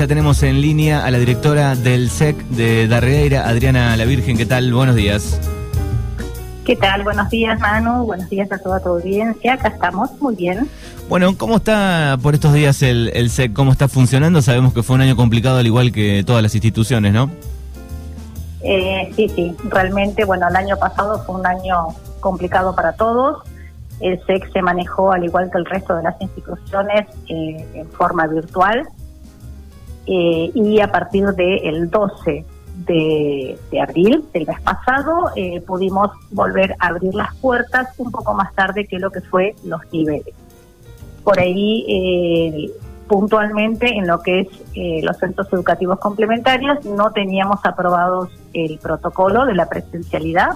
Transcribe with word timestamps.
ya 0.00 0.06
tenemos 0.06 0.42
en 0.42 0.62
línea 0.62 1.04
a 1.04 1.10
la 1.10 1.18
directora 1.18 1.74
del 1.74 2.08
SEC 2.08 2.34
de 2.48 2.88
Darreira, 2.88 3.46
Adriana 3.46 3.94
La 3.98 4.06
Virgen. 4.06 4.38
¿Qué 4.38 4.46
tal? 4.46 4.72
Buenos 4.72 4.96
días. 4.96 5.38
¿Qué 6.64 6.74
tal? 6.74 7.02
Buenos 7.02 7.28
días, 7.28 7.60
Manu. 7.60 8.06
Buenos 8.06 8.30
días 8.30 8.50
a 8.50 8.56
toda 8.56 8.80
tu 8.80 8.88
audiencia. 8.88 9.52
Acá 9.52 9.68
estamos, 9.68 10.10
muy 10.18 10.36
bien. 10.36 10.70
Bueno, 11.10 11.36
¿cómo 11.36 11.58
está 11.58 12.16
por 12.22 12.32
estos 12.32 12.54
días 12.54 12.80
el, 12.80 13.10
el 13.12 13.28
SEC? 13.28 13.52
¿Cómo 13.52 13.72
está 13.72 13.88
funcionando? 13.88 14.40
Sabemos 14.40 14.72
que 14.72 14.82
fue 14.82 14.96
un 14.96 15.02
año 15.02 15.16
complicado, 15.16 15.58
al 15.58 15.66
igual 15.66 15.92
que 15.92 16.24
todas 16.26 16.42
las 16.42 16.54
instituciones, 16.54 17.12
¿no? 17.12 17.30
Eh, 18.62 19.12
sí, 19.14 19.28
sí, 19.28 19.54
realmente, 19.64 20.24
bueno, 20.24 20.48
el 20.48 20.56
año 20.56 20.78
pasado 20.78 21.22
fue 21.26 21.34
un 21.34 21.46
año 21.46 21.88
complicado 22.20 22.74
para 22.74 22.94
todos. 22.94 23.42
El 24.00 24.18
SEC 24.24 24.50
se 24.50 24.62
manejó, 24.62 25.12
al 25.12 25.24
igual 25.24 25.50
que 25.50 25.58
el 25.58 25.66
resto 25.66 25.94
de 25.94 26.04
las 26.04 26.18
instituciones, 26.22 27.06
eh, 27.28 27.66
en 27.74 27.90
forma 27.90 28.26
virtual. 28.28 28.88
Eh, 30.06 30.50
y 30.54 30.80
a 30.80 30.90
partir 30.90 31.26
del 31.34 31.90
12 31.90 32.44
de, 32.86 33.58
abril 33.80 34.24
del 34.32 34.46
mes 34.46 34.60
pasado 34.60 35.30
eh, 35.36 35.60
pudimos 35.60 36.10
volver 36.30 36.74
a 36.78 36.88
abrir 36.88 37.14
las 37.14 37.34
puertas 37.36 37.88
un 37.98 38.10
poco 38.10 38.34
más 38.34 38.54
tarde 38.54 38.86
que 38.86 38.98
lo 38.98 39.10
que 39.10 39.20
fue 39.20 39.54
los 39.64 39.80
niveles. 39.92 40.34
Por 41.24 41.38
ahí, 41.38 41.84
eh, 41.88 42.70
puntualmente, 43.06 43.88
en 43.88 44.06
lo 44.06 44.20
que 44.20 44.40
es 44.40 44.48
eh, 44.74 45.00
los 45.02 45.18
centros 45.18 45.52
educativos 45.52 45.98
complementarios, 45.98 46.84
no 46.84 47.12
teníamos 47.12 47.60
aprobados 47.64 48.30
el 48.54 48.78
protocolo 48.78 49.44
de 49.44 49.54
la 49.54 49.68
presencialidad, 49.68 50.50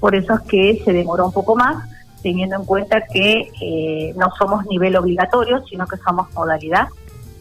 por 0.00 0.14
eso 0.14 0.34
es 0.34 0.40
que 0.42 0.82
se 0.84 0.92
demoró 0.92 1.26
un 1.26 1.32
poco 1.32 1.54
más, 1.54 1.88
teniendo 2.22 2.56
en 2.56 2.64
cuenta 2.64 3.02
que 3.02 4.14
no 4.16 4.30
somos 4.38 4.66
nivel 4.66 4.96
obligatorio, 4.96 5.64
sino 5.66 5.86
que 5.86 5.98
somos 5.98 6.32
modalidad 6.32 6.88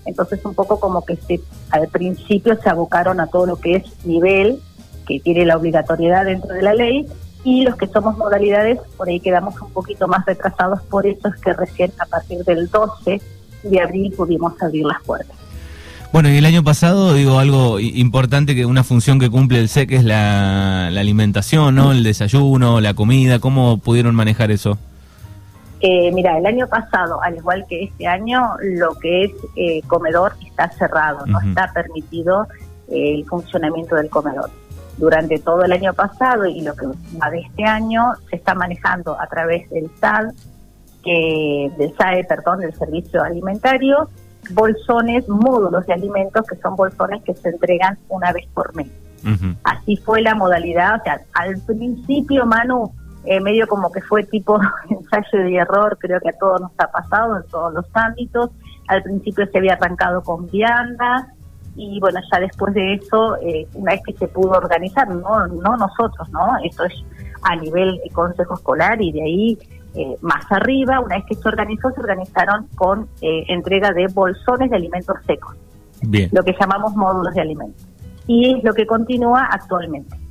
entonces 0.05 0.43
un 0.45 0.53
poco 0.53 0.79
como 0.79 1.03
que 1.05 1.15
se, 1.15 1.41
al 1.69 1.87
principio 1.87 2.57
se 2.61 2.69
abocaron 2.69 3.19
a 3.19 3.27
todo 3.27 3.45
lo 3.45 3.57
que 3.57 3.75
es 3.77 4.05
nivel, 4.05 4.59
que 5.07 5.19
tiene 5.19 5.45
la 5.45 5.57
obligatoriedad 5.57 6.25
dentro 6.25 6.53
de 6.53 6.61
la 6.61 6.73
ley, 6.73 7.07
y 7.43 7.63
los 7.63 7.75
que 7.75 7.87
somos 7.87 8.17
modalidades, 8.17 8.79
por 8.97 9.09
ahí 9.09 9.19
quedamos 9.19 9.59
un 9.61 9.71
poquito 9.71 10.07
más 10.07 10.25
retrasados, 10.25 10.81
por 10.83 11.05
eso 11.05 11.27
es 11.27 11.41
que 11.41 11.53
recién 11.53 11.91
a 11.99 12.05
partir 12.05 12.43
del 12.45 12.69
12 12.69 13.21
de 13.63 13.81
abril 13.81 14.13
pudimos 14.15 14.53
abrir 14.61 14.85
las 14.85 15.01
puertas. 15.03 15.35
Bueno, 16.13 16.29
y 16.29 16.37
el 16.37 16.45
año 16.45 16.63
pasado, 16.63 17.15
digo, 17.15 17.39
algo 17.39 17.79
importante, 17.79 18.53
que 18.53 18.67
una 18.67 18.83
función 18.83 19.19
que 19.19 19.31
cumple 19.31 19.59
el 19.59 19.67
SEC 19.67 19.91
es 19.93 20.03
la, 20.03 20.89
la 20.91 21.01
alimentación, 21.01 21.73
¿no? 21.73 21.91
El 21.91 22.03
desayuno, 22.03 22.81
la 22.81 22.93
comida, 22.93 23.39
¿cómo 23.39 23.79
pudieron 23.79 24.13
manejar 24.13 24.51
eso? 24.51 24.77
Eh, 25.85 26.13
mira, 26.13 26.37
el 26.37 26.45
año 26.45 26.65
pasado, 26.69 27.21
al 27.21 27.35
igual 27.35 27.65
que 27.67 27.83
este 27.83 28.07
año, 28.07 28.55
lo 28.61 28.95
que 28.95 29.25
es 29.25 29.31
eh, 29.57 29.81
comedor 29.87 30.31
está 30.47 30.69
cerrado, 30.69 31.25
no 31.25 31.41
está 31.41 31.73
permitido 31.73 32.47
eh, 32.87 33.15
el 33.15 33.25
funcionamiento 33.25 33.97
del 33.97 34.09
comedor. 34.09 34.49
Durante 34.97 35.39
todo 35.39 35.65
el 35.65 35.73
año 35.73 35.93
pasado 35.93 36.45
y 36.45 36.61
lo 36.61 36.73
que 36.73 36.85
va 37.21 37.29
de 37.29 37.41
este 37.41 37.65
año, 37.65 38.13
se 38.29 38.37
está 38.37 38.55
manejando 38.55 39.19
a 39.19 39.27
través 39.27 39.69
del 39.71 39.91
SAD, 39.99 40.29
que, 41.03 41.69
del 41.77 41.93
SAE, 41.97 42.23
perdón, 42.23 42.61
del 42.61 42.73
Servicio 42.75 43.21
Alimentario, 43.21 44.07
bolsones, 44.51 45.27
módulos 45.27 45.85
de 45.85 45.95
alimentos, 45.95 46.45
que 46.47 46.55
son 46.61 46.77
bolsones 46.77 47.21
que 47.23 47.33
se 47.33 47.49
entregan 47.49 47.99
una 48.07 48.31
vez 48.31 48.47
por 48.53 48.73
mes. 48.73 48.87
Así 49.65 49.97
fue 49.97 50.21
la 50.21 50.33
modalidad, 50.33 51.01
o 51.01 51.03
sea, 51.03 51.21
al 51.33 51.57
principio, 51.65 52.45
Manu, 52.45 52.93
eh, 53.25 53.39
medio 53.39 53.67
como 53.67 53.91
que 53.91 54.01
fue 54.01 54.23
tipo 54.23 54.59
ensayo 54.89 55.47
y 55.47 55.57
error, 55.57 55.97
creo 55.99 56.19
que 56.19 56.29
a 56.29 56.37
todos 56.37 56.61
nos 56.61 56.71
ha 56.77 56.91
pasado 56.91 57.37
en 57.37 57.43
todos 57.43 57.73
los 57.73 57.85
ámbitos. 57.93 58.49
Al 58.87 59.01
principio 59.01 59.45
se 59.47 59.57
había 59.57 59.73
arrancado 59.73 60.21
con 60.21 60.47
viandas 60.47 61.27
y 61.75 61.99
bueno, 61.99 62.19
ya 62.31 62.39
después 62.39 62.73
de 62.73 62.95
eso, 62.95 63.37
eh, 63.37 63.67
una 63.73 63.93
vez 63.93 64.01
que 64.05 64.13
se 64.13 64.27
pudo 64.27 64.51
organizar, 64.51 65.07
no, 65.07 65.47
no 65.47 65.77
nosotros, 65.77 66.29
¿no? 66.29 66.57
Esto 66.63 66.83
es 66.83 66.93
a 67.41 67.55
nivel 67.55 67.99
de 68.03 68.09
consejo 68.11 68.55
escolar 68.55 69.01
y 69.01 69.11
de 69.11 69.21
ahí 69.21 69.57
eh, 69.95 70.15
más 70.21 70.45
arriba, 70.51 70.99
una 70.99 71.15
vez 71.15 71.25
que 71.27 71.35
se 71.35 71.47
organizó, 71.47 71.91
se 71.91 72.01
organizaron 72.01 72.67
con 72.75 73.07
entrega 73.21 73.91
de 73.91 74.07
bolsones 74.07 74.69
de 74.69 74.75
alimentos 74.75 75.15
secos, 75.25 75.55
Bien. 76.01 76.29
lo 76.31 76.43
que 76.43 76.55
llamamos 76.59 76.95
módulos 76.95 77.33
de 77.33 77.41
alimentos. 77.41 77.87
Y 78.27 78.55
es 78.55 78.63
lo 78.63 78.73
que 78.73 78.85
continúa 78.85 79.45
actualmente. 79.51 80.22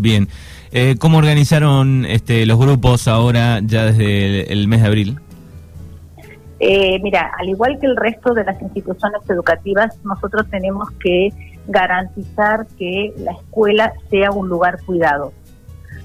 Bien. 0.00 0.28
Eh, 0.72 0.96
¿Cómo 0.98 1.18
organizaron 1.18 2.04
este, 2.04 2.46
los 2.46 2.58
grupos 2.58 3.06
ahora 3.08 3.60
ya 3.62 3.84
desde 3.84 4.52
el, 4.52 4.66
mes 4.68 4.82
de 4.82 4.86
abril? 4.86 5.18
Eh, 6.58 6.98
mira, 7.02 7.30
al 7.38 7.48
igual 7.48 7.78
que 7.80 7.86
el 7.86 7.96
resto 7.96 8.34
de 8.34 8.44
las 8.44 8.60
instituciones 8.60 9.20
educativas, 9.28 9.98
nosotros 10.04 10.46
tenemos 10.50 10.90
que 10.92 11.30
garantizar 11.66 12.66
que 12.78 13.12
la 13.18 13.32
escuela 13.32 13.92
sea 14.10 14.30
un 14.30 14.48
lugar 14.48 14.82
cuidado. 14.84 15.32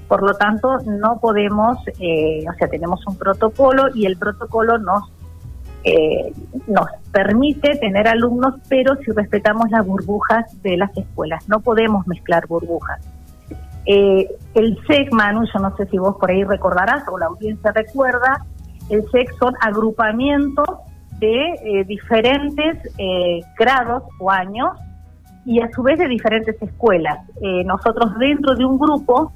Por 0.08 0.22
lo 0.22 0.34
tanto, 0.34 0.78
no 0.86 1.20
podemos, 1.20 1.78
eh, 1.98 2.44
o 2.48 2.54
sea, 2.54 2.68
tenemos 2.68 3.06
un 3.06 3.16
protocolo 3.16 3.88
y 3.94 4.06
el 4.06 4.16
protocolo 4.16 4.78
nos 4.78 5.04
eh, 5.82 6.32
nos 6.66 6.86
permite 7.10 7.76
tener 7.76 8.06
alumnos, 8.06 8.54
pero 8.68 8.96
si 8.96 9.12
respetamos 9.12 9.70
las 9.70 9.86
burbujas 9.86 10.60
de 10.62 10.76
las 10.76 10.94
escuelas, 10.94 11.48
no 11.48 11.60
podemos 11.60 12.06
mezclar 12.06 12.46
burbujas. 12.46 13.00
Eh, 13.86 14.28
el 14.54 14.78
SEC, 14.86 15.12
Manu, 15.12 15.44
yo 15.52 15.60
no 15.60 15.74
sé 15.76 15.86
si 15.86 15.98
vos 15.98 16.16
por 16.18 16.30
ahí 16.30 16.44
recordarás 16.44 17.04
o 17.08 17.18
la 17.18 17.26
audiencia 17.26 17.72
recuerda, 17.72 18.44
el 18.88 19.08
SEC 19.10 19.32
son 19.38 19.54
agrupamientos 19.60 20.66
de 21.18 21.52
eh, 21.64 21.84
diferentes 21.84 22.78
eh, 22.98 23.40
grados 23.58 24.04
o 24.18 24.30
años 24.30 24.70
y 25.44 25.60
a 25.60 25.70
su 25.72 25.82
vez 25.82 25.98
de 25.98 26.08
diferentes 26.08 26.60
escuelas. 26.60 27.18
nosotros 27.64 28.18
dentro 28.18 28.54
de 28.54 28.64
un 28.64 28.78
grupo 28.78 29.32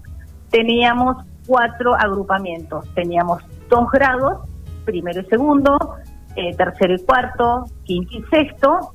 teníamos 0.50 1.16
cuatro 1.46 1.94
agrupamientos, 1.94 2.86
teníamos 2.94 3.42
dos 3.70 3.90
grados, 3.90 4.46
primero 4.84 5.22
y 5.22 5.24
segundo, 5.24 5.78
tercero 6.58 6.94
y 6.94 7.02
cuarto, 7.04 7.64
quinto 7.84 8.18
y 8.18 8.22
sexto, 8.24 8.93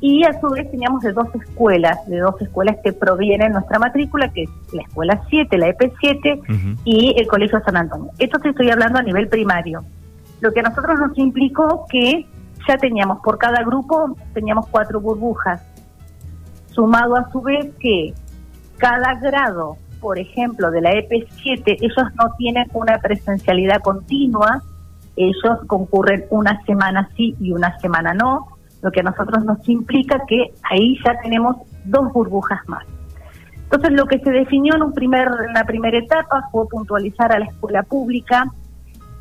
y 0.00 0.24
a 0.24 0.38
su 0.40 0.48
vez 0.48 0.70
teníamos 0.70 1.02
de 1.02 1.12
dos 1.12 1.26
escuelas, 1.34 2.06
de 2.06 2.18
dos 2.18 2.40
escuelas 2.40 2.76
que 2.84 2.92
provienen 2.92 3.52
nuestra 3.52 3.78
matrícula, 3.78 4.28
que 4.32 4.44
es 4.44 4.50
la 4.72 4.82
Escuela 4.82 5.22
7, 5.28 5.58
la 5.58 5.68
EP7 5.68 6.78
y 6.84 7.14
el 7.18 7.26
Colegio 7.26 7.60
San 7.64 7.76
Antonio. 7.76 8.10
Esto 8.18 8.38
te 8.38 8.50
estoy 8.50 8.70
hablando 8.70 8.98
a 8.98 9.02
nivel 9.02 9.28
primario. 9.28 9.84
Lo 10.40 10.52
que 10.52 10.60
a 10.60 10.64
nosotros 10.64 11.00
nos 11.00 11.18
implicó 11.18 11.86
que 11.90 12.26
ya 12.68 12.76
teníamos 12.76 13.20
por 13.22 13.38
cada 13.38 13.64
grupo, 13.64 14.16
teníamos 14.34 14.68
cuatro 14.68 15.00
burbujas, 15.00 15.62
sumado 16.70 17.16
a 17.16 17.28
su 17.32 17.40
vez 17.40 17.74
que 17.80 18.14
cada 18.76 19.14
grado, 19.14 19.78
por 20.00 20.18
ejemplo, 20.18 20.70
de 20.70 20.80
la 20.80 20.92
EP7, 20.92 21.78
ellos 21.80 22.14
no 22.14 22.32
tienen 22.38 22.66
una 22.72 22.98
presencialidad 22.98 23.80
continua, 23.80 24.62
ellos 25.16 25.58
concurren 25.66 26.26
una 26.30 26.62
semana 26.64 27.10
sí 27.16 27.34
y 27.40 27.50
una 27.50 27.76
semana 27.80 28.14
no, 28.14 28.57
lo 28.82 28.90
que 28.90 29.00
a 29.00 29.04
nosotros 29.04 29.44
nos 29.44 29.68
implica 29.68 30.22
que 30.26 30.52
ahí 30.70 30.96
ya 31.04 31.18
tenemos 31.20 31.56
dos 31.84 32.12
burbujas 32.12 32.60
más. 32.68 32.84
Entonces, 33.70 33.92
lo 33.92 34.06
que 34.06 34.18
se 34.20 34.30
definió 34.30 34.76
en, 34.76 34.82
un 34.82 34.94
primer, 34.94 35.28
en 35.46 35.52
la 35.52 35.64
primera 35.64 35.98
etapa 35.98 36.48
fue 36.50 36.66
puntualizar 36.68 37.32
a 37.32 37.38
la 37.38 37.44
escuela 37.46 37.82
pública, 37.82 38.46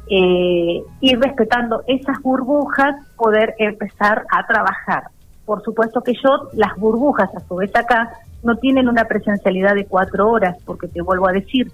eh, 0.09 0.83
ir 1.01 1.19
respetando 1.19 1.83
esas 1.85 2.21
burbujas, 2.21 2.95
poder 3.17 3.55
empezar 3.57 4.23
a 4.31 4.47
trabajar. 4.47 5.09
Por 5.45 5.61
supuesto 5.63 6.01
que 6.01 6.13
yo, 6.13 6.49
las 6.53 6.75
burbujas, 6.77 7.29
a 7.35 7.41
su 7.41 7.55
vez 7.55 7.75
acá, 7.75 8.11
no 8.43 8.55
tienen 8.55 8.87
una 8.87 9.03
presencialidad 9.05 9.75
de 9.75 9.85
cuatro 9.85 10.29
horas, 10.29 10.55
porque 10.65 10.87
te 10.87 11.01
vuelvo 11.01 11.27
a 11.27 11.33
decir, 11.33 11.71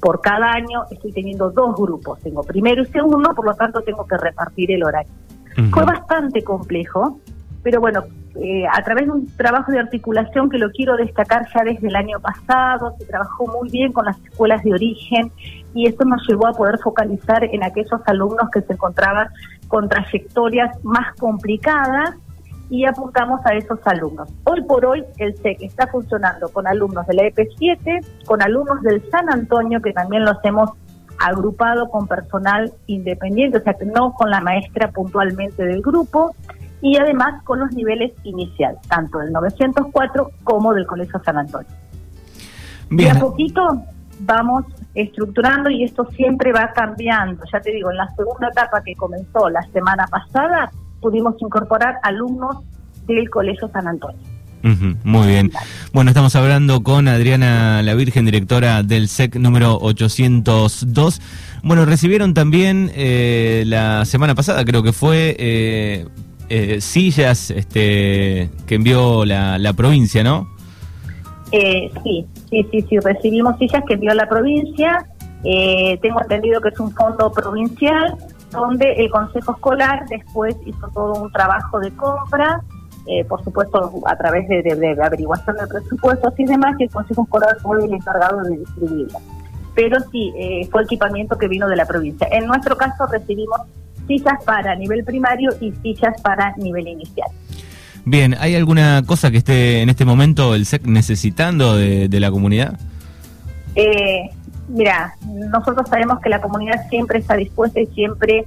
por 0.00 0.20
cada 0.20 0.52
año 0.52 0.84
estoy 0.90 1.12
teniendo 1.12 1.50
dos 1.50 1.76
grupos, 1.76 2.18
tengo 2.20 2.42
primero 2.42 2.82
y 2.82 2.86
segundo, 2.86 3.34
por 3.34 3.44
lo 3.44 3.54
tanto 3.54 3.80
tengo 3.82 4.06
que 4.06 4.16
repartir 4.16 4.72
el 4.72 4.82
horario. 4.82 5.12
Fue 5.70 5.84
bastante 5.84 6.44
complejo, 6.44 7.18
pero 7.66 7.80
bueno, 7.80 8.04
eh, 8.36 8.64
a 8.72 8.80
través 8.84 9.06
de 9.06 9.10
un 9.10 9.26
trabajo 9.36 9.72
de 9.72 9.80
articulación 9.80 10.48
que 10.48 10.56
lo 10.56 10.70
quiero 10.70 10.96
destacar 10.96 11.48
ya 11.52 11.64
desde 11.64 11.88
el 11.88 11.96
año 11.96 12.20
pasado, 12.20 12.94
se 12.96 13.06
trabajó 13.06 13.44
muy 13.48 13.68
bien 13.70 13.92
con 13.92 14.04
las 14.04 14.16
escuelas 14.20 14.62
de 14.62 14.72
origen 14.72 15.32
y 15.74 15.88
esto 15.88 16.04
nos 16.04 16.24
llevó 16.28 16.46
a 16.46 16.52
poder 16.52 16.78
focalizar 16.78 17.42
en 17.42 17.64
aquellos 17.64 18.00
alumnos 18.06 18.50
que 18.52 18.60
se 18.60 18.74
encontraban 18.74 19.30
con 19.66 19.88
trayectorias 19.88 20.78
más 20.84 21.12
complicadas 21.16 22.14
y 22.70 22.84
apuntamos 22.84 23.44
a 23.44 23.54
esos 23.54 23.80
alumnos. 23.84 24.28
Hoy 24.44 24.62
por 24.62 24.86
hoy 24.86 25.02
el 25.18 25.36
SEC 25.38 25.62
está 25.62 25.88
funcionando 25.88 26.48
con 26.50 26.68
alumnos 26.68 27.04
de 27.08 27.14
la 27.14 27.22
EP7, 27.24 28.06
con 28.26 28.42
alumnos 28.42 28.80
del 28.82 29.02
San 29.10 29.28
Antonio, 29.28 29.82
que 29.82 29.92
también 29.92 30.24
los 30.24 30.36
hemos 30.44 30.70
agrupado 31.18 31.88
con 31.90 32.06
personal 32.06 32.72
independiente, 32.86 33.58
o 33.58 33.62
sea, 33.62 33.74
no 33.92 34.12
con 34.12 34.30
la 34.30 34.40
maestra 34.40 34.92
puntualmente 34.92 35.64
del 35.64 35.82
grupo, 35.82 36.32
y 36.86 36.96
además 36.96 37.42
con 37.42 37.58
los 37.58 37.72
niveles 37.72 38.12
iniciales, 38.22 38.80
tanto 38.88 39.18
del 39.18 39.32
904 39.32 40.30
como 40.44 40.72
del 40.72 40.86
Colegio 40.86 41.20
San 41.24 41.36
Antonio. 41.36 41.68
Y 42.90 43.06
a 43.06 43.18
poquito 43.18 43.82
vamos 44.20 44.64
estructurando 44.94 45.68
y 45.68 45.82
esto 45.82 46.06
siempre 46.16 46.52
va 46.52 46.70
cambiando. 46.72 47.42
Ya 47.52 47.60
te 47.60 47.72
digo, 47.72 47.90
en 47.90 47.96
la 47.96 48.08
segunda 48.14 48.48
etapa 48.50 48.82
que 48.84 48.94
comenzó 48.94 49.48
la 49.50 49.62
semana 49.72 50.06
pasada, 50.06 50.70
pudimos 51.00 51.34
incorporar 51.40 51.96
alumnos 52.04 52.58
del 53.08 53.28
Colegio 53.30 53.68
San 53.72 53.88
Antonio. 53.88 54.20
muy 55.02 55.26
bien. 55.26 55.50
Bueno, 55.92 56.10
estamos 56.10 56.36
hablando 56.36 56.84
con 56.84 57.08
Adriana 57.08 57.82
La 57.82 57.94
Virgen, 57.94 58.26
directora 58.26 58.84
del 58.84 59.08
SEC 59.08 59.34
número 59.34 59.76
802. 59.80 61.20
Bueno, 61.64 61.84
recibieron 61.84 62.32
también 62.32 62.92
eh, 62.94 63.64
la 63.66 64.04
semana 64.04 64.36
pasada, 64.36 64.64
creo 64.64 64.84
que 64.84 64.92
fue, 64.92 65.34
eh, 65.36 66.06
eh, 66.48 66.80
sillas 66.80 67.50
este, 67.50 68.50
que 68.66 68.74
envió 68.74 69.24
la, 69.24 69.58
la 69.58 69.72
provincia, 69.72 70.22
¿no? 70.22 70.48
sí, 71.50 72.26
sí, 72.50 72.66
sí, 72.70 72.82
sí, 72.88 72.98
recibimos 72.98 73.56
sillas 73.58 73.82
que 73.86 73.94
envió 73.94 74.12
la 74.14 74.28
provincia. 74.28 75.06
tengo 75.42 76.20
entendido 76.20 76.60
que 76.60 76.68
es 76.68 76.80
un 76.80 76.92
fondo 76.92 77.32
provincial 77.32 78.16
donde 78.50 78.92
el 78.94 79.10
Consejo 79.10 79.52
Escolar 79.52 80.06
después 80.08 80.56
hizo 80.64 80.88
todo 80.88 81.22
un 81.22 81.32
trabajo 81.32 81.78
de 81.80 81.90
compra, 81.92 82.62
eh, 83.06 83.24
por 83.24 83.42
supuesto 83.44 84.02
a 84.06 84.16
través 84.16 84.48
de, 84.48 84.96
averiguación 85.02 85.56
de 85.56 85.66
presupuestos 85.66 86.32
y 86.38 86.44
demás, 86.44 86.74
y 86.78 86.84
el 86.84 86.90
Consejo 86.90 87.22
Escolar 87.22 87.56
fue 87.62 87.84
el 87.84 87.92
encargado 87.92 88.42
de 88.42 88.58
distribuirla. 88.58 89.18
Pero 89.74 89.98
sí, 90.10 90.32
eh, 90.36 90.66
fue 90.70 90.82
equipamiento 90.82 91.36
que 91.36 91.48
vino 91.48 91.68
de 91.68 91.76
la 91.76 91.84
provincia. 91.84 92.26
En 92.30 92.46
nuestro 92.46 92.76
caso 92.76 93.06
recibimos 93.06 93.60
sillas 94.06 94.42
para 94.44 94.74
nivel 94.74 95.04
primario 95.04 95.50
y 95.60 95.72
sillas 95.82 96.20
para 96.22 96.54
nivel 96.56 96.88
inicial. 96.88 97.28
Bien, 98.04 98.36
¿hay 98.38 98.54
alguna 98.54 99.02
cosa 99.04 99.30
que 99.30 99.38
esté 99.38 99.82
en 99.82 99.88
este 99.88 100.04
momento 100.04 100.54
el 100.54 100.64
SEC 100.64 100.86
necesitando 100.86 101.76
de, 101.76 102.08
de 102.08 102.20
la 102.20 102.30
comunidad? 102.30 102.78
Eh, 103.74 104.30
Mira, 104.68 105.14
nosotros 105.24 105.88
sabemos 105.88 106.20
que 106.20 106.28
la 106.28 106.40
comunidad 106.40 106.88
siempre 106.88 107.20
está 107.20 107.36
dispuesta 107.36 107.80
y 107.80 107.86
siempre 107.88 108.44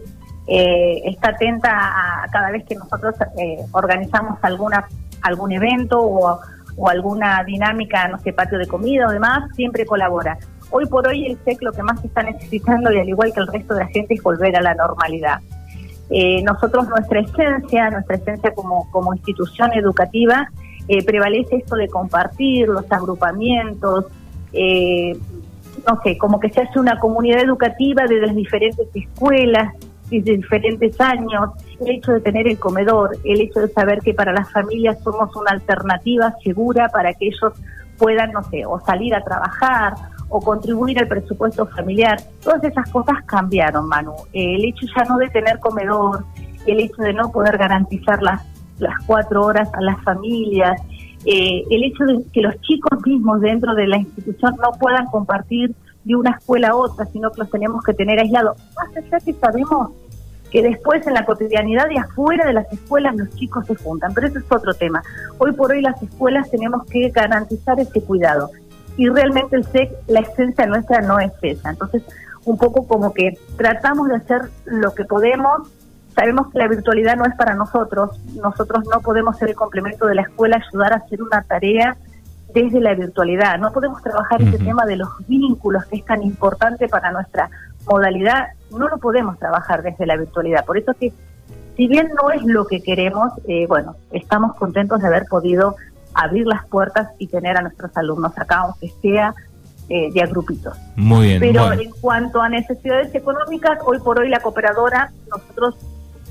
eh, 0.48 1.02
está 1.06 1.30
atenta 1.30 1.70
a, 1.72 2.28
cada 2.30 2.52
vez 2.52 2.66
que 2.66 2.76
nosotros 2.76 3.16
eh, 3.38 3.58
organizamos 3.72 4.38
alguna 4.42 4.88
algún 5.22 5.52
evento 5.52 6.00
o, 6.02 6.40
alguna 6.88 7.44
dinámica, 7.44 8.08
no 8.08 8.18
sé, 8.20 8.32
patio 8.32 8.58
de 8.58 8.66
comida 8.66 9.06
o 9.08 9.12
demás, 9.12 9.50
siempre 9.54 9.86
colabora. 9.86 10.38
Hoy 10.72 10.86
por 10.86 11.06
hoy 11.06 11.26
el 11.26 11.38
SEC 11.44 11.62
lo 11.62 11.74
que 11.74 11.84
más 11.84 12.04
está 12.06 12.24
necesitando, 12.24 12.90
y 12.94 13.00
al 13.00 13.10
igual 13.10 13.34
que 13.34 13.42
el 13.42 13.48
resto 13.48 13.74
de 13.74 13.82
la 13.82 13.88
gente, 13.88 14.14
es 14.14 14.24
volver 14.24 14.56
a 14.56 14.62
la 14.62 14.74
normalidad. 14.76 15.42
Eh, 16.10 16.42
nosotros, 16.44 16.88
nuestra 16.88 17.22
esencia, 17.22 17.90
nuestra 17.90 18.16
esencia 18.16 18.54
como, 18.54 18.90
como 18.92 19.14
institución 19.14 19.72
educativa, 19.74 20.50
prevalece 21.06 21.58
esto 21.58 21.76
de 21.76 21.88
compartir 21.88 22.68
los 22.68 22.92
agrupamientos, 22.92 24.06
eh, 24.54 25.16
no 25.88 26.02
sé, 26.02 26.18
como 26.18 26.40
que 26.40 26.50
se 26.50 26.62
hace 26.62 26.80
una 26.80 27.00
comunidad 27.00 27.42
educativa 27.42 28.06
de 28.06 28.22
las 28.22 28.36
diferentes 28.36 28.88
escuelas, 28.94 29.74
desde 30.10 30.38
diferentes 30.38 31.00
años, 31.00 31.52
el 31.80 31.92
hecho 31.92 32.14
de 32.14 32.22
tener 32.22 32.48
el 32.48 32.58
comedor, 32.58 33.16
el 33.24 33.42
hecho 33.42 33.60
de 33.60 33.68
saber 33.70 34.00
que 34.00 34.14
para 34.16 34.34
las 34.34 34.52
familias 34.52 34.98
somos 35.04 35.36
una 35.36 35.52
alternativa 35.52 36.34
segura 36.44 36.90
para 36.90 37.14
que 37.14 37.28
ellos 37.28 37.54
puedan, 37.98 38.32
no 38.32 38.44
sé, 38.44 38.66
o 38.66 38.80
salir 38.80 39.14
a 39.14 39.24
trabajar 39.24 39.94
o 40.30 40.40
contribuir 40.40 41.00
al 41.00 41.08
presupuesto 41.08 41.66
familiar. 41.68 42.22
Todas 42.44 42.64
esas 42.64 42.90
cosas 42.92 43.18
cambiaron, 43.26 43.88
Manu. 43.88 44.14
El 44.32 44.64
hecho 44.66 44.86
ya 44.96 45.04
no 45.04 45.18
de 45.18 45.30
tener 45.30 45.60
comedor, 45.60 46.24
el 46.66 46.80
hecho 46.80 47.02
de 47.02 47.14
no 47.14 47.32
poder 47.32 47.58
garantizar 47.58 48.22
las, 48.22 48.44
las 48.78 48.94
cuatro 49.06 49.44
horas 49.44 49.70
a 49.74 49.82
las 49.82 50.02
familias, 50.04 50.80
eh, 51.26 51.64
el 51.70 51.84
hecho 51.84 52.06
de 52.06 52.24
que 52.32 52.42
los 52.42 52.60
chicos 52.62 53.00
mismos 53.06 53.42
dentro 53.42 53.76
de 53.76 53.88
la 53.88 53.98
institución 53.98 54.56
no 54.62 54.72
puedan 54.80 55.06
compartir 55.08 55.76
de 56.04 56.16
una 56.16 56.32
escuela 56.32 56.70
a 56.70 56.76
otra, 56.76 57.06
sino 57.08 57.30
que 57.32 57.42
los 57.42 57.50
tenemos 57.50 57.84
que 57.84 57.94
tener 57.94 58.20
aislados. 58.20 58.58
Más 58.76 58.96
allá 58.96 59.20
que 59.20 59.34
sabemos 59.34 59.92
que 60.50 60.64
después 60.64 61.06
en 61.06 61.14
la 61.14 61.26
cotidianidad 61.26 61.90
y 61.92 61.98
afuera 61.98 62.48
de 62.48 62.54
las 62.54 62.72
escuelas 62.72 63.16
los 63.16 63.30
chicos 63.36 63.66
se 63.68 63.76
juntan, 63.76 64.14
pero 64.14 64.28
ese 64.28 64.40
es 64.40 64.46
otro 64.52 64.74
tema. 64.74 65.04
Hoy 65.38 65.52
por 65.52 65.72
hoy 65.72 65.82
las 65.82 66.02
escuelas 66.02 66.50
tenemos 66.50 66.86
que 66.86 67.10
garantizar 67.10 67.80
ese 67.80 68.02
cuidado 68.02 68.50
y 69.00 69.08
realmente 69.08 69.56
el 69.56 69.64
SEC, 69.64 69.92
la 70.08 70.20
esencia 70.20 70.66
nuestra 70.66 71.00
no 71.00 71.20
es 71.20 71.32
esa. 71.42 71.70
Entonces, 71.70 72.04
un 72.44 72.58
poco 72.58 72.86
como 72.86 73.14
que 73.14 73.40
tratamos 73.56 74.10
de 74.10 74.18
hacer 74.18 74.42
lo 74.66 74.94
que 74.94 75.06
podemos. 75.06 75.70
Sabemos 76.14 76.52
que 76.52 76.60
la 76.60 76.68
virtualidad 76.68 77.16
no 77.16 77.24
es 77.24 77.34
para 77.36 77.54
nosotros, 77.54 78.20
nosotros 78.36 78.84
no 78.92 79.00
podemos 79.00 79.38
ser 79.38 79.52
el 79.52 79.56
complemento 79.56 80.06
de 80.06 80.16
la 80.16 80.24
escuela, 80.24 80.62
ayudar 80.68 80.92
a 80.92 80.98
hacer 80.98 81.24
una 81.24 81.44
tarea 81.44 81.96
desde 82.54 82.82
la 82.82 82.94
virtualidad, 82.94 83.58
no 83.58 83.72
podemos 83.72 84.02
trabajar 84.02 84.42
ese 84.42 84.58
tema 84.58 84.86
de 84.86 84.98
los 84.98 85.08
vínculos 85.28 85.86
que 85.86 85.98
es 85.98 86.06
tan 86.06 86.22
importante 86.24 86.90
para 86.90 87.12
nuestra 87.12 87.50
modalidad, 87.90 88.48
no 88.72 88.90
lo 88.90 88.98
podemos 88.98 89.38
trabajar 89.38 89.84
desde 89.84 90.08
la 90.08 90.18
virtualidad, 90.18 90.66
por 90.66 90.78
eso 90.78 90.94
que 91.00 91.14
si 91.78 91.88
bien 91.88 92.10
no 92.22 92.32
es 92.32 92.44
lo 92.44 92.66
que 92.66 92.82
queremos, 92.82 93.32
eh, 93.48 93.68
bueno, 93.68 93.96
estamos 94.12 94.56
contentos 94.56 95.00
de 95.00 95.08
haber 95.08 95.26
podido 95.26 95.76
abrir 96.14 96.46
las 96.48 96.66
puertas 96.66 97.10
y 97.18 97.28
tener 97.28 97.58
a 97.58 97.62
nuestros 97.62 97.96
alumnos 97.98 98.38
acá, 98.38 98.60
aunque 98.60 98.94
sea 99.02 99.34
eh, 99.90 100.12
de 100.14 100.22
agrupitos. 100.22 100.78
Muy 100.96 101.28
bien. 101.28 101.40
Pero 101.40 101.72
en 101.74 101.90
cuanto 102.02 102.42
a 102.42 102.50
necesidades 102.50 103.14
económicas, 103.16 103.80
hoy 103.86 104.00
por 104.00 104.20
hoy 104.20 104.30
la 104.30 104.40
cooperadora, 104.40 105.12
nosotros 105.32 105.76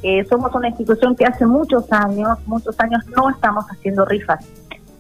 eh, 0.02 0.24
somos 0.28 0.54
una 0.54 0.68
institución 0.68 1.16
que 1.16 1.24
hace 1.24 1.44
muchos 1.44 1.92
años, 1.92 2.38
muchos 2.46 2.78
años 2.78 3.04
no 3.16 3.30
estamos 3.30 3.64
haciendo 3.66 4.04
rifas. 4.04 4.44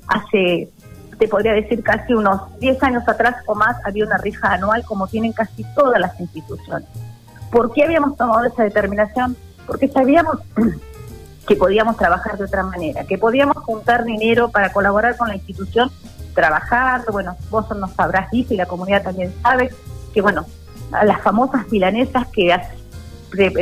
Hace, 0.08 0.70
te 1.18 1.28
podría 1.28 1.52
decir, 1.52 1.82
casi 1.82 2.14
unos 2.14 2.40
10 2.58 2.82
años 2.82 3.08
atrás 3.08 3.36
o 3.46 3.54
más 3.54 3.76
había 3.84 4.04
una 4.04 4.18
rifa 4.18 4.52
anual 4.52 4.84
como 4.84 5.06
tienen 5.06 5.32
casi 5.32 5.64
todas 5.76 6.00
las 6.00 6.18
instituciones. 6.18 6.88
¿Por 7.52 7.72
qué 7.72 7.84
habíamos 7.84 8.16
tomado 8.16 8.44
esa 8.44 8.64
determinación? 8.64 9.36
Porque 9.66 9.86
sabíamos 9.86 10.38
que 11.48 11.56
podíamos 11.56 11.96
trabajar 11.96 12.36
de 12.36 12.44
otra 12.44 12.62
manera, 12.62 13.04
que 13.04 13.16
podíamos 13.16 13.56
juntar 13.56 14.04
dinero 14.04 14.50
para 14.50 14.70
colaborar 14.70 15.16
con 15.16 15.28
la 15.28 15.36
institución, 15.36 15.90
trabajar, 16.34 17.04
bueno, 17.10 17.36
vos 17.50 17.66
nos 17.74 17.92
sabrás, 17.92 18.28
y 18.32 18.44
la 18.54 18.66
comunidad 18.66 19.02
también 19.02 19.34
sabe, 19.42 19.70
que 20.12 20.20
bueno, 20.20 20.44
las 20.90 21.22
famosas 21.22 21.66
milanesas 21.70 22.26
que 22.28 22.52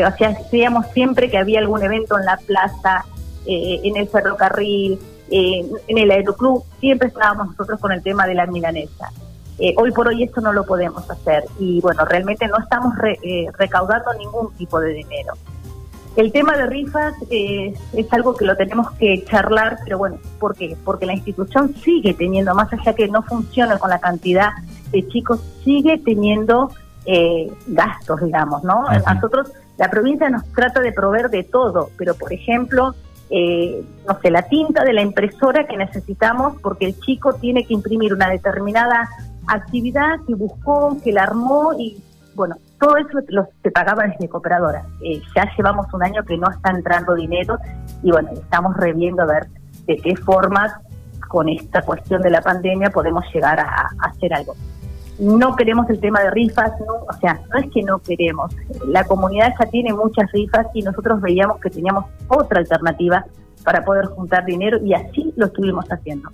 hacíamos 0.02 0.86
siempre 0.92 1.30
que 1.30 1.38
había 1.38 1.60
algún 1.60 1.82
evento 1.82 2.18
en 2.18 2.24
la 2.24 2.36
plaza, 2.38 3.04
eh, 3.46 3.80
en 3.84 3.96
el 3.96 4.08
ferrocarril, 4.08 4.98
eh, 5.30 5.64
en 5.86 5.98
el 5.98 6.10
aeroclub, 6.10 6.64
siempre 6.80 7.08
estábamos 7.08 7.48
nosotros 7.48 7.78
con 7.80 7.92
el 7.92 8.02
tema 8.02 8.26
de 8.26 8.34
la 8.34 8.46
milanesa. 8.46 9.10
Eh, 9.58 9.74
hoy 9.78 9.92
por 9.92 10.08
hoy 10.08 10.24
esto 10.24 10.40
no 10.40 10.52
lo 10.52 10.64
podemos 10.66 11.08
hacer 11.08 11.44
y 11.58 11.80
bueno, 11.80 12.04
realmente 12.04 12.46
no 12.46 12.58
estamos 12.58 12.92
recaudando 13.56 14.12
ningún 14.14 14.52
tipo 14.54 14.80
de 14.80 14.92
dinero. 14.92 15.32
El 16.16 16.32
tema 16.32 16.56
de 16.56 16.66
rifas 16.66 17.14
es 17.30 18.12
algo 18.12 18.34
que 18.34 18.46
lo 18.46 18.56
tenemos 18.56 18.90
que 18.92 19.22
charlar, 19.24 19.78
pero 19.84 19.98
bueno, 19.98 20.18
¿por 20.40 20.56
qué? 20.56 20.74
Porque 20.82 21.04
la 21.04 21.12
institución 21.12 21.74
sigue 21.74 22.14
teniendo, 22.14 22.54
más 22.54 22.72
allá 22.72 22.94
que 22.94 23.06
no 23.08 23.22
funciona 23.22 23.78
con 23.78 23.90
la 23.90 23.98
cantidad 23.98 24.52
de 24.90 25.06
chicos, 25.08 25.40
sigue 25.62 25.98
teniendo 25.98 26.70
eh, 27.04 27.52
gastos, 27.66 28.22
digamos, 28.22 28.64
¿no? 28.64 28.84
Nosotros, 29.14 29.52
la 29.76 29.90
provincia 29.90 30.30
nos 30.30 30.44
trata 30.52 30.80
de 30.80 30.90
proveer 30.92 31.28
de 31.28 31.44
todo, 31.44 31.90
pero 31.98 32.14
por 32.14 32.32
ejemplo, 32.32 32.94
eh, 33.28 33.84
no 34.08 34.18
sé, 34.20 34.30
la 34.30 34.42
tinta 34.42 34.84
de 34.84 34.94
la 34.94 35.02
impresora 35.02 35.66
que 35.66 35.76
necesitamos 35.76 36.54
porque 36.62 36.86
el 36.86 36.98
chico 37.00 37.34
tiene 37.34 37.66
que 37.66 37.74
imprimir 37.74 38.14
una 38.14 38.30
determinada 38.30 39.08
actividad 39.46 40.20
que 40.26 40.34
buscó, 40.34 40.96
que 41.04 41.12
la 41.12 41.24
armó 41.24 41.72
y 41.78 42.02
bueno, 42.34 42.56
todo 42.78 42.96
eso 42.96 43.18
lo, 43.28 43.48
se 43.62 43.70
pagaba 43.70 44.04
desde 44.04 44.28
cooperadora. 44.28 44.84
Eh, 45.02 45.20
ya 45.34 45.50
llevamos 45.56 45.86
un 45.92 46.02
año 46.02 46.22
que 46.24 46.36
no 46.36 46.50
está 46.50 46.70
entrando 46.70 47.14
dinero 47.14 47.58
y 48.02 48.10
bueno, 48.10 48.30
estamos 48.32 48.76
reviendo 48.76 49.22
a 49.22 49.26
ver 49.26 49.46
de 49.86 49.96
qué 49.96 50.16
formas 50.16 50.72
con 51.28 51.48
esta 51.48 51.82
cuestión 51.82 52.22
de 52.22 52.30
la 52.30 52.40
pandemia 52.40 52.90
podemos 52.90 53.24
llegar 53.32 53.58
a 53.60 53.88
hacer 54.00 54.32
algo 54.34 54.54
no 55.18 55.56
queremos 55.56 55.88
el 55.88 56.00
tema 56.00 56.20
de 56.20 56.30
rifas, 56.30 56.72
no, 56.86 56.94
o 57.08 57.12
sea, 57.20 57.40
no 57.50 57.58
es 57.58 57.70
que 57.72 57.82
no 57.82 57.98
queremos, 57.98 58.54
la 58.86 59.04
comunidad 59.04 59.52
ya 59.58 59.66
tiene 59.66 59.92
muchas 59.92 60.30
rifas 60.32 60.66
y 60.74 60.82
nosotros 60.82 61.20
veíamos 61.20 61.58
que 61.60 61.70
teníamos 61.70 62.04
otra 62.28 62.60
alternativa 62.60 63.24
para 63.64 63.84
poder 63.84 64.06
juntar 64.06 64.44
dinero 64.44 64.78
y 64.84 64.94
así 64.94 65.32
lo 65.36 65.46
estuvimos 65.46 65.86
haciendo. 65.90 66.30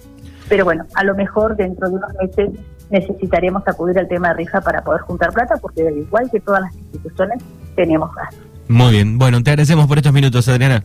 Pero 0.49 0.65
bueno, 0.65 0.85
a 0.95 1.05
lo 1.05 1.15
mejor 1.15 1.57
dentro 1.57 1.89
de 1.89 1.95
unos 1.97 2.13
meses 2.15 2.51
necesitaremos 2.93 3.63
acudir 3.67 3.99
al 3.99 4.07
tema 4.07 4.29
de 4.29 4.35
rifa 4.35 4.61
para 4.61 4.85
poder 4.85 5.01
juntar 5.01 5.33
plata 5.33 5.57
porque 5.57 5.87
al 5.89 5.97
igual 5.97 6.31
que 6.31 6.39
todas 6.41 6.61
las 6.61 6.77
instituciones 6.77 7.43
tenemos 7.75 8.15
gastos. 8.15 8.41
Muy 8.69 8.93
bien, 8.93 9.19
bueno, 9.19 9.43
te 9.43 9.51
agradecemos 9.51 9.87
por 9.87 9.99
estos 9.99 10.13
minutos, 10.13 10.47
Adriana. 10.49 10.85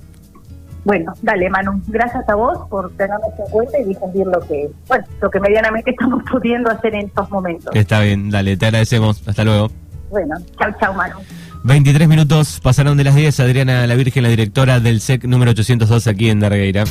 Bueno, 0.83 1.13
dale, 1.21 1.49
Manu, 1.49 1.81
gracias 1.87 2.27
a 2.29 2.35
vos 2.35 2.65
por 2.69 2.89
tenernos 2.93 3.29
en 3.37 3.51
cuenta 3.51 3.77
y 3.77 3.83
difundir 3.83 4.25
lo 4.25 4.39
que, 4.39 4.69
bueno, 4.87 5.03
lo 5.21 5.29
que 5.29 5.39
medianamente 5.41 5.91
estamos 5.91 6.23
pudiendo 6.31 6.71
hacer 6.71 6.95
en 6.95 7.07
estos 7.07 7.29
momentos. 7.29 7.75
Está 7.75 7.99
bien, 8.01 8.31
dale, 8.31 8.55
te 8.55 8.65
agradecemos. 8.67 9.21
Hasta 9.27 9.43
luego. 9.43 9.69
Bueno, 10.09 10.35
chao, 10.57 10.71
chao, 10.79 10.93
Manu. 10.93 11.17
23 11.65 12.07
minutos 12.07 12.61
pasaron 12.61 12.95
de 12.95 13.03
las 13.03 13.15
10. 13.15 13.37
Adriana 13.41 13.85
La 13.85 13.95
Virgen, 13.95 14.23
la 14.23 14.29
directora 14.29 14.79
del 14.79 15.01
SEC 15.01 15.25
número 15.25 15.51
802 15.51 16.07
aquí 16.07 16.29
en 16.29 16.39
Dargueira. 16.39 16.85